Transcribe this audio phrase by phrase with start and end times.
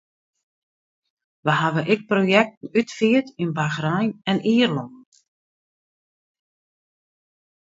[1.45, 4.91] Wy hawwe ek projekten útfierd yn Bachrein en Ierlân.